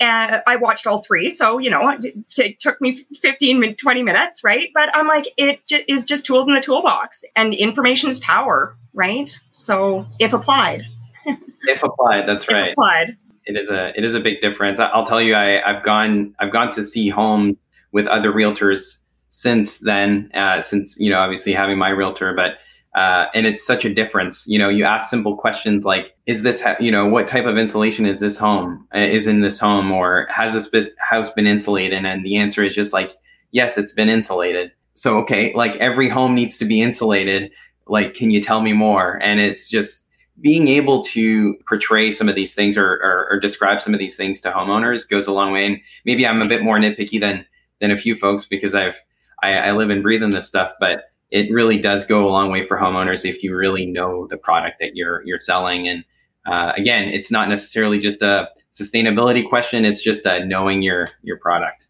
[0.00, 4.44] And I watched all three, so you know, it, it took me 15, 20 minutes,
[4.44, 4.70] right?
[4.72, 8.76] But I'm like, it j- is just tools in the toolbox, and information is power,
[8.94, 9.28] right?
[9.50, 10.86] So if applied,
[11.26, 12.68] if applied, that's right.
[12.68, 14.78] If applied, it is a it is a big difference.
[14.78, 19.78] I'll tell you, I, I've gone I've gone to see homes with other realtors since
[19.78, 22.58] then, uh, since, you know, obviously having my realtor, but,
[22.98, 24.44] uh, and it's such a difference.
[24.48, 27.56] You know, you ask simple questions like, is this, ha- you know, what type of
[27.56, 31.46] insulation is this home, uh, is in this home, or has this bis- house been
[31.46, 32.04] insulated?
[32.04, 33.12] And the answer is just like,
[33.52, 34.72] yes, it's been insulated.
[34.94, 37.52] So, okay, like every home needs to be insulated.
[37.86, 39.22] Like, can you tell me more?
[39.22, 40.04] And it's just,
[40.40, 44.16] being able to portray some of these things or, or, or, describe some of these
[44.16, 45.66] things to homeowners goes a long way.
[45.66, 47.44] And maybe I'm a bit more nitpicky than
[47.80, 49.02] than a few folks because I've
[49.42, 52.50] I, I live and breathe in this stuff, but it really does go a long
[52.50, 55.88] way for homeowners if you really know the product that you're you're selling.
[55.88, 56.04] And
[56.46, 61.38] uh, again, it's not necessarily just a sustainability question; it's just a knowing your your
[61.38, 61.88] product.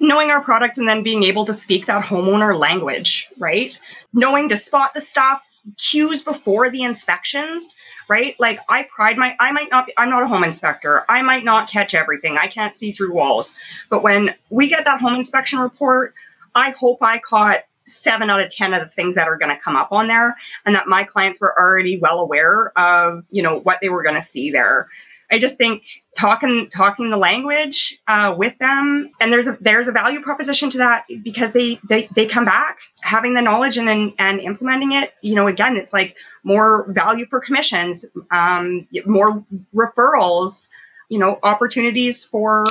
[0.00, 3.78] Knowing our product and then being able to speak that homeowner language, right?
[4.14, 7.76] Knowing to spot the stuff, cues before the inspections,
[8.08, 8.34] right?
[8.40, 11.04] Like I pride my I might not be I'm not a home inspector.
[11.08, 12.38] I might not catch everything.
[12.38, 13.56] I can't see through walls.
[13.88, 16.14] But when we get that home inspection report,
[16.54, 19.60] I hope I caught seven out of 10 of the things that are going to
[19.60, 23.58] come up on there and that my clients were already well aware of, you know,
[23.58, 24.88] what they were going to see there.
[25.30, 25.84] I just think
[26.16, 30.78] talking talking the language uh, with them, and there's a there's a value proposition to
[30.78, 35.14] that because they they they come back having the knowledge and and, and implementing it.
[35.22, 40.68] You know, again, it's like more value for commissions, um, more referrals,
[41.08, 42.66] you know, opportunities for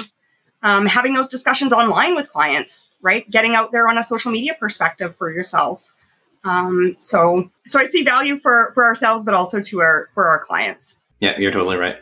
[0.61, 3.29] um, having those discussions online with clients, right?
[3.29, 5.95] Getting out there on a social media perspective for yourself.
[6.43, 10.39] Um, so, so I see value for for ourselves, but also to our for our
[10.39, 10.97] clients.
[11.19, 11.97] Yeah, you're totally right.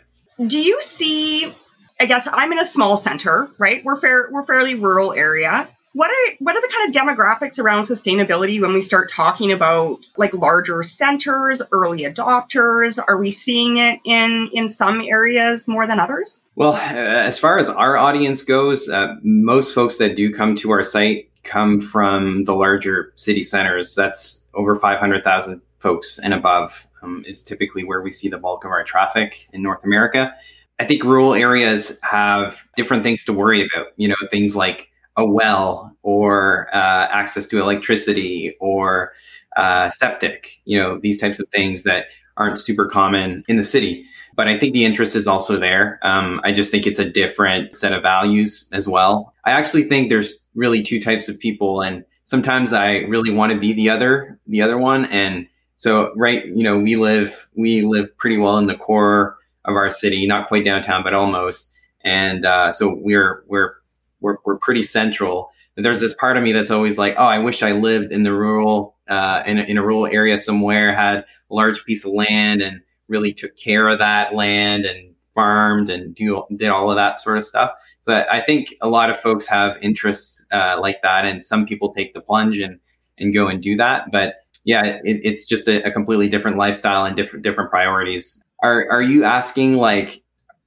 [0.46, 1.54] Do you see?
[2.00, 3.84] I guess I'm in a small center, right?
[3.84, 5.68] We're fair, we're fairly rural area
[5.98, 9.98] what are what are the kind of demographics around sustainability when we start talking about
[10.16, 13.00] like larger centers early adopters?
[13.08, 16.44] Are we seeing it in in some areas more than others?
[16.54, 20.70] Well uh, as far as our audience goes uh, most folks that do come to
[20.70, 23.96] our site come from the larger city centers.
[23.96, 28.70] That's over 500000 folks and above um, is typically where we see the bulk of
[28.70, 30.32] our traffic in north america.
[30.78, 35.26] I think rural areas have different things to worry about you know things like a
[35.26, 39.12] well or uh, access to electricity or
[39.58, 42.06] uh, septic, you know, these types of things that
[42.38, 44.06] aren't super common in the city.
[44.36, 46.00] But I think the interest is also there.
[46.04, 49.34] Um, I just think it's a different set of values as well.
[49.46, 53.60] I actually think there's really two types of people, and sometimes I really want to
[53.60, 55.06] be the other, the other one.
[55.06, 59.76] And so, right, you know, we live we live pretty well in the core of
[59.76, 61.72] our city, not quite downtown, but almost.
[62.02, 63.77] And uh, so we're we're
[64.20, 65.52] we're, we're pretty central.
[65.76, 68.34] there's this part of me that's always like, oh, I wish I lived in the
[68.34, 72.62] rural, uh, in, a, in a rural area somewhere, had a large piece of land
[72.62, 77.18] and really took care of that land and farmed and do, did all of that
[77.18, 77.72] sort of stuff.
[78.02, 81.66] So I, I think a lot of folks have interests uh, like that, and some
[81.66, 82.80] people take the plunge and
[83.18, 84.12] and go and do that.
[84.12, 88.42] But yeah, it, it's just a, a completely different lifestyle and different different priorities.
[88.64, 90.24] Are are you asking like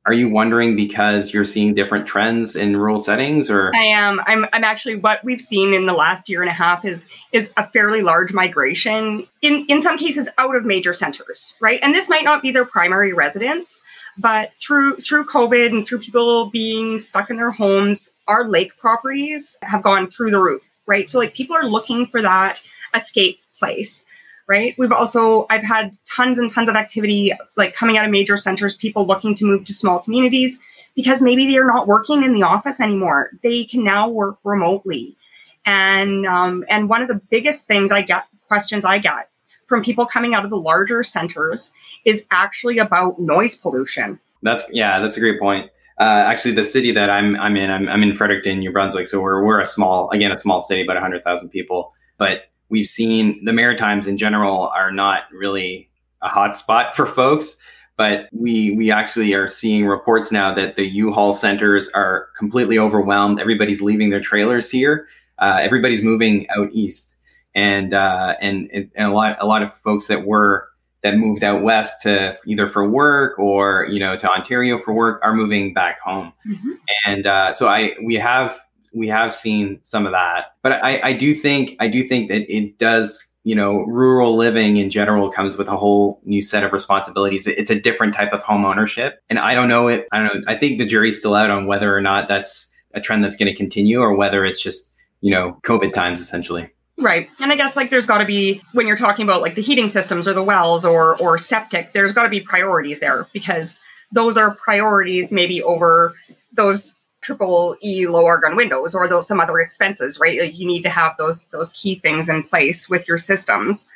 [0.06, 3.70] are you wondering because you're seeing different trends in rural settings or?
[3.74, 4.20] I am.
[4.26, 7.50] I'm I'm actually what we've seen in the last year and a half is is
[7.56, 11.80] a fairly large migration in in some cases out of major centers right?
[11.82, 13.82] And this might not be their primary residence
[14.16, 19.56] but through through covid and through people being stuck in their homes our lake properties
[19.62, 21.10] have gone through the roof right?
[21.10, 22.62] So like people are looking for that
[22.94, 24.06] escape place
[24.48, 24.74] right?
[24.78, 28.76] We've also, I've had tons and tons of activity like coming out of major centers,
[28.76, 30.58] people looking to move to small communities
[30.96, 33.30] because maybe they're not working in the office anymore.
[33.42, 35.16] They can now work remotely.
[35.64, 39.28] And, um, and one of the biggest things I get, questions I get
[39.68, 41.72] from people coming out of the larger centers
[42.04, 44.18] is actually about noise pollution.
[44.42, 45.70] That's, yeah, that's a great point.
[46.00, 49.04] Uh, actually, the city that I'm I'm in, I'm, I'm in Fredericton, New Brunswick.
[49.04, 51.92] So we're we're a small, again, a small city, about 100,000 people.
[52.16, 55.90] But we've seen the Maritimes in general are not really
[56.22, 57.58] a hot spot for folks,
[57.96, 63.40] but we we actually are seeing reports now that the U-Haul centers are completely overwhelmed.
[63.40, 65.06] Everybody's leaving their trailers here.
[65.38, 67.16] Uh, everybody's moving out east,
[67.54, 70.68] and uh, and and a lot a lot of folks that were
[71.02, 75.20] that moved out west to either for work or you know to Ontario for work
[75.22, 76.70] are moving back home, mm-hmm.
[77.06, 78.58] and uh, so I we have
[78.92, 80.56] we have seen some of that.
[80.62, 84.76] But I, I do think I do think that it does you know, rural living
[84.76, 87.46] in general comes with a whole new set of responsibilities.
[87.46, 89.22] It's a different type of home ownership.
[89.30, 90.06] And I don't know it.
[90.12, 90.40] I don't know.
[90.46, 93.50] I think the jury's still out on whether or not that's a trend that's going
[93.50, 96.68] to continue or whether it's just, you know, COVID times essentially.
[96.98, 97.30] Right.
[97.40, 99.88] And I guess like there's got to be when you're talking about like the heating
[99.88, 103.80] systems or the wells or or septic, there's got to be priorities there because
[104.12, 106.14] those are priorities maybe over
[106.52, 110.52] those triple E low argon windows or those some other expenses, right?
[110.52, 113.88] You need to have those those key things in place with your systems,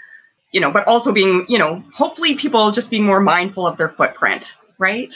[0.52, 3.88] you know, but also being, you know, hopefully people just being more mindful of their
[3.88, 5.12] footprint, right?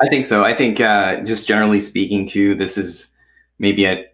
[0.00, 0.44] I think so.
[0.44, 3.08] I think uh, just generally speaking, too, this is
[3.58, 4.04] maybe a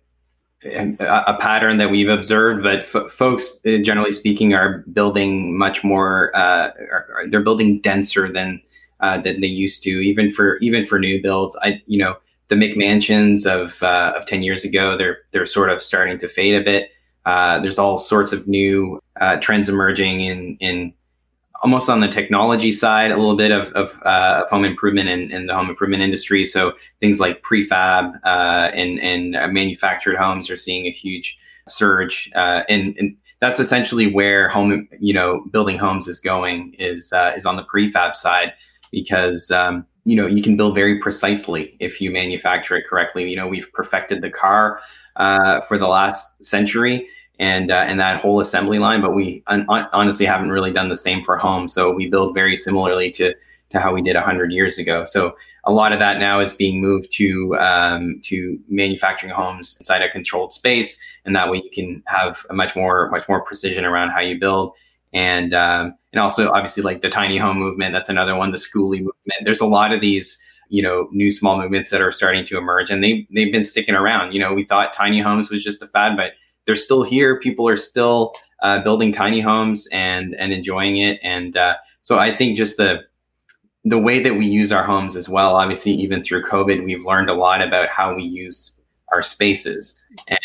[0.64, 6.34] a pattern that we've observed, but f- folks, uh, generally speaking, are building much more.
[6.34, 8.62] Uh, are, they're building denser than
[9.00, 11.54] uh, than they used to, even for even for new builds.
[11.62, 12.16] I, you know,
[12.54, 16.60] the McMansions of uh, of ten years ago, they're they're sort of starting to fade
[16.60, 16.90] a bit.
[17.26, 20.92] Uh, there's all sorts of new uh, trends emerging in in
[21.62, 25.32] almost on the technology side, a little bit of, of, uh, of home improvement and,
[25.32, 26.44] in, the home improvement industry.
[26.44, 32.30] So things like prefab uh, and, and uh, manufactured homes are seeing a huge surge.
[32.34, 37.56] and, and that's essentially where home, you know, building homes is going is is on
[37.56, 38.52] the prefab side
[38.92, 43.28] because um, you know you can build very precisely if you manufacture it correctly.
[43.28, 44.80] You know we've perfected the car
[45.16, 49.66] uh, for the last century and uh, and that whole assembly line but we un-
[49.68, 51.68] honestly haven't really done the same for home.
[51.68, 53.34] So we build very similarly to
[53.70, 55.04] to how we did 100 years ago.
[55.04, 60.02] So a lot of that now is being moved to um, to manufacturing homes inside
[60.02, 63.84] a controlled space and that way you can have a much more much more precision
[63.84, 64.72] around how you build.
[65.12, 67.92] And um, and also obviously like the tiny home movement.
[67.92, 68.52] That's another one.
[68.52, 69.44] The skoolie movement.
[69.44, 72.88] There's a lot of these you know new small movements that are starting to emerge,
[72.88, 74.32] and they they've been sticking around.
[74.32, 76.32] You know, we thought tiny homes was just a fad, but
[76.66, 77.38] they're still here.
[77.40, 81.18] People are still uh, building tiny homes and and enjoying it.
[81.22, 83.00] And uh, so I think just the
[83.84, 85.56] the way that we use our homes as well.
[85.56, 88.76] Obviously, even through COVID, we've learned a lot about how we use
[89.12, 90.00] our spaces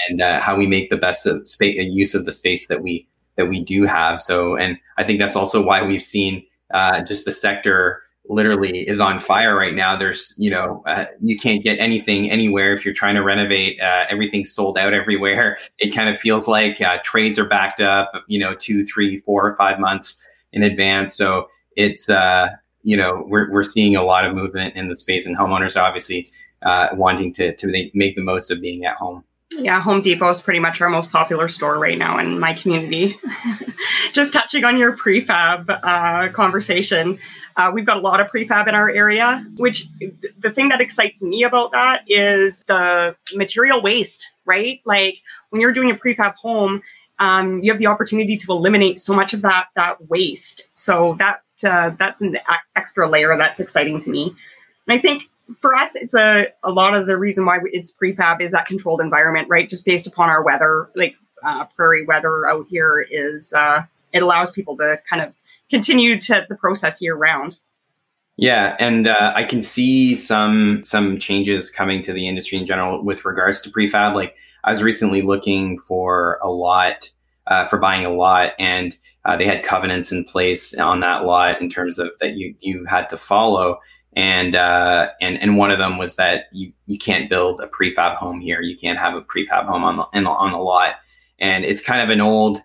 [0.10, 3.08] and uh, how we make the best of space use of the space that we
[3.40, 4.20] that we do have.
[4.20, 9.00] So, and I think that's also why we've seen uh, just the sector literally is
[9.00, 9.96] on fire right now.
[9.96, 13.80] There's, you know, uh, you can't get anything anywhere if you're trying to renovate.
[13.80, 15.58] Uh, everything's sold out everywhere.
[15.80, 19.56] It kind of feels like uh, trades are backed up, you know, two, three, four,
[19.56, 20.22] five months
[20.52, 21.16] in advance.
[21.16, 21.48] So
[21.78, 22.50] it's, uh,
[22.84, 26.30] you know, we're, we're seeing a lot of movement in the space, and homeowners obviously
[26.64, 29.24] uh, wanting to to make the most of being at home.
[29.62, 33.18] Yeah, Home Depot is pretty much our most popular store right now in my community.
[34.14, 37.20] Just touching on your prefab uh, conversation,
[37.58, 39.86] uh, we've got a lot of prefab in our area, which
[40.40, 44.80] the thing that excites me about that is the material waste, right?
[44.86, 45.20] Like
[45.50, 46.82] when you're doing a prefab home,
[47.20, 50.70] um, you have the opportunity to eliminate so much of that that waste.
[50.72, 52.38] So that uh, that's an
[52.78, 54.34] extra layer that's exciting to me.
[54.88, 55.24] And I think
[55.58, 59.02] for us, it's a, a lot of the reason why it's prefab is that controlled
[59.02, 59.68] environment, right?
[59.68, 63.84] Just based upon our weather, like uh, prairie weather out here is, uh,
[64.14, 65.34] it allows people to kind of
[65.70, 67.60] continue to the process year round.
[68.38, 73.04] Yeah, and uh, I can see some some changes coming to the industry in general
[73.04, 74.16] with regards to prefab.
[74.16, 74.34] Like
[74.64, 77.10] I was recently looking for a lot
[77.48, 81.62] uh, for buying a lot, and uh, they had covenants in place on that lot
[81.62, 83.80] in terms of that you you had to follow
[84.14, 88.16] and uh, and and one of them was that you you can't build a prefab
[88.16, 88.62] home here.
[88.62, 90.96] You can't have a prefab home on the, the on the lot,
[91.40, 92.60] and it's kind of an old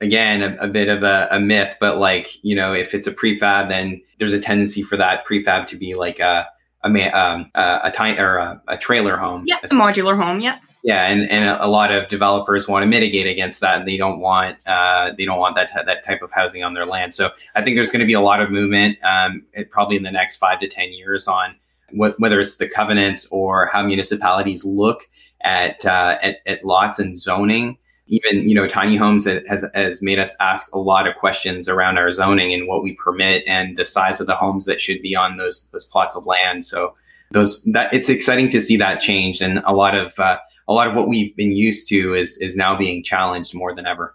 [0.00, 3.12] again a, a bit of a, a, myth but like you know if it's a
[3.12, 6.46] prefab then there's a tendency for that prefab to be like a
[6.84, 9.42] a um, a, a tiny or a, a, trailer home.
[9.44, 13.26] Yeah a modular home yeah yeah and, and a lot of developers want to mitigate
[13.26, 16.30] against that and they don't want uh, they don't want that t- that type of
[16.32, 17.14] housing on their land.
[17.14, 20.10] So i think there's going to be a lot of movement um, probably in the
[20.10, 21.54] next five to ten years on
[21.92, 25.08] what, whether it's the covenants or how municipalities look
[25.42, 27.78] at, uh, at, at lots and zoning.
[28.10, 31.98] Even you know tiny homes has has made us ask a lot of questions around
[31.98, 35.14] our zoning and what we permit and the size of the homes that should be
[35.14, 36.64] on those those plots of land.
[36.64, 36.94] So
[37.32, 40.86] those that it's exciting to see that change and a lot of uh, a lot
[40.86, 44.14] of what we've been used to is is now being challenged more than ever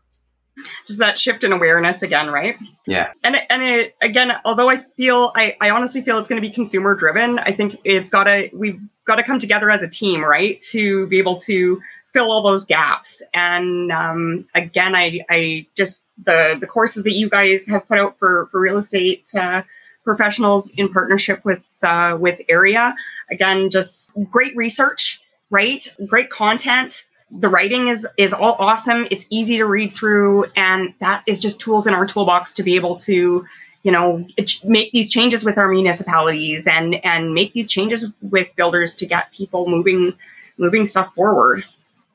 [0.85, 5.31] just that shift in awareness again right yeah and and it, again although i feel
[5.35, 8.49] I, I honestly feel it's going to be consumer driven i think it's got to
[8.53, 11.81] we've got to come together as a team right to be able to
[12.13, 13.21] fill all those gaps.
[13.33, 18.17] And um, again, I, I just the the courses that you guys have put out
[18.19, 19.63] for for real estate uh,
[20.03, 22.93] professionals in partnership with uh, with AREA.
[23.31, 25.21] Again, just great research,
[25.53, 25.87] right?
[26.07, 27.05] Great content.
[27.31, 29.07] The writing is is all awesome.
[29.11, 32.75] It's easy to read through, and that is just tools in our toolbox to be
[32.75, 33.45] able to
[33.83, 34.27] you know
[34.63, 39.31] make these changes with our municipalities and and make these changes with builders to get
[39.31, 40.13] people moving
[40.57, 41.63] moving stuff forward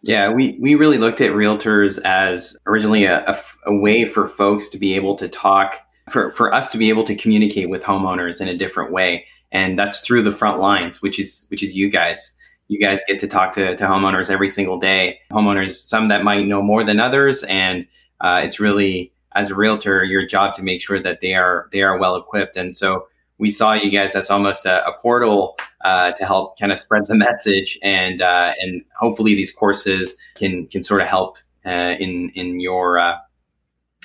[0.04, 3.36] yeah, we, we really looked at realtors as originally a, a,
[3.66, 5.74] a, way for folks to be able to talk,
[6.08, 9.26] for, for us to be able to communicate with homeowners in a different way.
[9.50, 12.36] And that's through the front lines, which is which is you guys.
[12.68, 15.18] You guys get to talk to, to homeowners every single day.
[15.32, 17.86] Homeowners, some that might know more than others, and
[18.20, 21.82] uh, it's really as a realtor your job to make sure that they are they
[21.82, 22.56] are well equipped.
[22.56, 23.06] And so
[23.38, 27.06] we saw you guys as almost a, a portal uh, to help kind of spread
[27.06, 32.30] the message, and uh, and hopefully these courses can can sort of help uh, in
[32.34, 33.16] in your uh,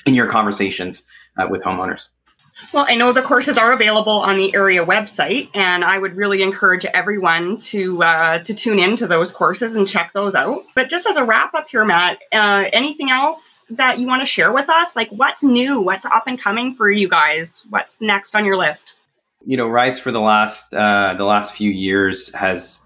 [0.06, 1.06] in your conversations
[1.38, 2.10] uh, with homeowners.
[2.72, 6.42] Well, I know the courses are available on the AREA website, and I would really
[6.42, 10.64] encourage everyone to uh, to tune into those courses and check those out.
[10.76, 14.26] But just as a wrap up here, Matt, uh, anything else that you want to
[14.26, 14.96] share with us?
[14.96, 15.82] Like, what's new?
[15.82, 17.66] What's up and coming for you guys?
[17.70, 18.98] What's next on your list?
[19.46, 22.80] you know, Rise for the last uh, the last few years has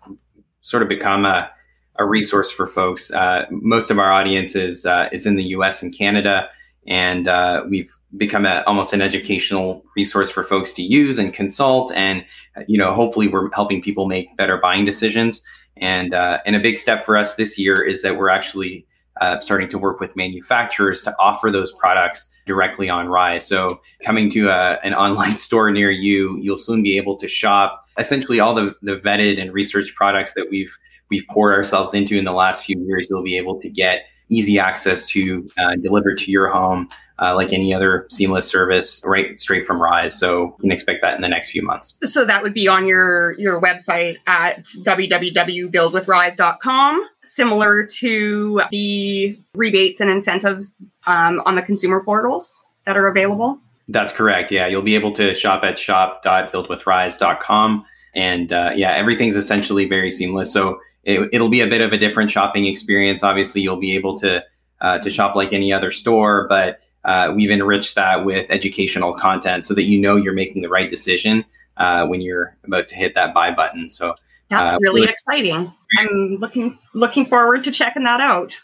[0.62, 1.50] sort of become a,
[1.98, 3.12] a resource for folks.
[3.12, 5.84] Uh, most of our audience is uh, is in the U.S.
[5.84, 6.50] and Canada,
[6.88, 11.92] and uh, we've become a, almost an educational resource for folks to use and consult.
[11.94, 12.26] And
[12.68, 15.44] you know, hopefully, we're helping people make better buying decisions.
[15.76, 18.88] And uh, and a big step for us this year is that we're actually
[19.22, 23.46] uh, starting to work with manufacturers to offer those products directly on Rise.
[23.46, 27.86] So coming to a, an online store near you, you'll soon be able to shop
[27.98, 30.76] essentially all the, the vetted and researched products that we've
[31.10, 33.08] we've poured ourselves into in the last few years.
[33.10, 36.88] You'll be able to get easy access to uh, delivered to your home
[37.20, 40.14] uh, like any other seamless service right straight from Rise.
[40.18, 41.98] So you can expect that in the next few months.
[42.04, 50.12] So that would be on your your website at www.buildwithrise.com, similar to the rebates and
[50.12, 50.76] incentives
[51.08, 53.60] um, on the consumer portals that are available.
[53.88, 54.52] That's correct.
[54.52, 57.86] Yeah, you'll be able to shop at shop.buildwithrise.com.
[58.16, 60.52] And uh, yeah, everything's essentially very seamless.
[60.52, 63.24] So it, will be a bit of a different shopping experience.
[63.24, 64.44] Obviously, you'll be able to
[64.82, 69.64] uh, to shop like any other store, but uh, we've enriched that with educational content
[69.64, 71.46] so that you know you're making the right decision
[71.78, 73.90] uh, when you're about to hit that buy button.
[73.90, 74.16] So
[74.50, 75.74] that's uh, really, really exciting.
[75.98, 78.60] I'm looking looking forward to checking that out.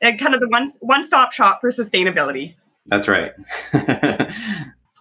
[0.00, 2.54] And kind of the one one stop shop for sustainability.
[2.86, 3.32] That's right.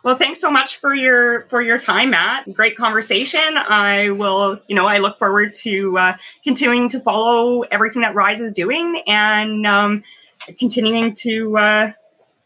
[0.04, 2.52] well, thanks so much for your for your time, Matt.
[2.54, 3.58] Great conversation.
[3.58, 8.42] I will, you know, I look forward to uh, continuing to follow everything that Rise
[8.42, 10.04] is doing and um,
[10.60, 11.92] continuing to uh,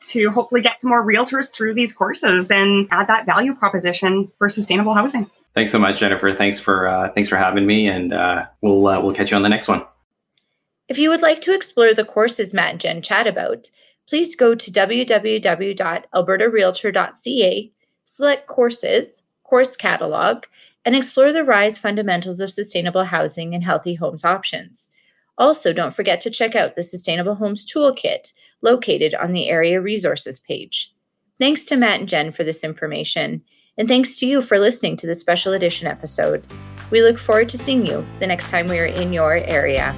[0.08, 4.49] to hopefully get some more realtors through these courses and add that value proposition for
[4.49, 5.30] sustainable housing.
[5.55, 6.32] Thanks so much, Jennifer.
[6.34, 9.41] Thanks for uh, thanks for having me, and uh, we'll uh, we'll catch you on
[9.41, 9.84] the next one.
[10.88, 13.72] If you would like to explore the courses Matt and Jen chat about,
[14.08, 17.72] please go to www.albertarealtor.ca,
[18.03, 20.45] select courses, course catalog,
[20.86, 24.89] and explore the RISE fundamentals of sustainable housing and healthy homes options.
[25.38, 28.32] Also, don't forget to check out the Sustainable Homes Toolkit
[28.62, 30.93] located on the AREA Resources page.
[31.39, 33.43] Thanks to Matt and Jen for this information,
[33.78, 36.47] and thanks to you for listening to the special edition episode.
[36.89, 39.95] We look forward to seeing you the next time we are in your area.